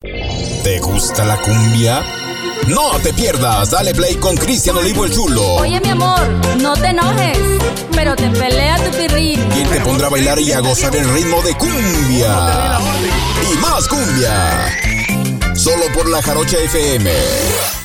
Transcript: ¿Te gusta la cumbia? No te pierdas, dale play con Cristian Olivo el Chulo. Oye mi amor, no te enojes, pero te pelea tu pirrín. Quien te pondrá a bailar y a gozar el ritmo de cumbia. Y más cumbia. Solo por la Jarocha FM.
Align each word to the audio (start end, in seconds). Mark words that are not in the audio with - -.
¿Te 0.00 0.78
gusta 0.78 1.24
la 1.24 1.36
cumbia? 1.38 2.04
No 2.68 2.90
te 3.02 3.12
pierdas, 3.12 3.72
dale 3.72 3.92
play 3.92 4.14
con 4.14 4.36
Cristian 4.36 4.76
Olivo 4.76 5.04
el 5.04 5.12
Chulo. 5.12 5.56
Oye 5.56 5.80
mi 5.80 5.88
amor, 5.88 6.20
no 6.60 6.74
te 6.74 6.86
enojes, 6.86 7.38
pero 7.90 8.14
te 8.14 8.30
pelea 8.30 8.76
tu 8.76 8.96
pirrín. 8.96 9.42
Quien 9.48 9.68
te 9.68 9.80
pondrá 9.80 10.06
a 10.06 10.10
bailar 10.10 10.38
y 10.38 10.52
a 10.52 10.60
gozar 10.60 10.94
el 10.94 11.08
ritmo 11.12 11.42
de 11.42 11.52
cumbia. 11.54 12.78
Y 13.52 13.56
más 13.56 13.88
cumbia. 13.88 15.56
Solo 15.56 15.86
por 15.92 16.08
la 16.08 16.22
Jarocha 16.22 16.58
FM. 16.58 17.77